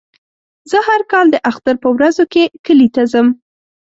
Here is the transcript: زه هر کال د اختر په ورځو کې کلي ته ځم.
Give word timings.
زه 0.71 0.77
هر 0.87 1.01
کال 1.11 1.25
د 1.31 1.35
اختر 1.51 1.75
په 1.83 1.89
ورځو 1.95 2.23
کې 2.33 2.43
کلي 2.65 2.87
ته 2.95 3.01
ځم. 3.11 3.27